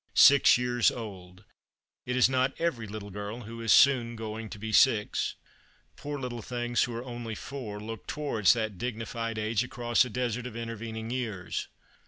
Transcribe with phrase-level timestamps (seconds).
[0.15, 1.45] Six years old!
[2.07, 5.35] It is not every little girl who is soon going to be six.
[5.95, 10.47] Poor little things who are only four look towards that dignified age across a desert
[10.47, 11.67] of inter vening years.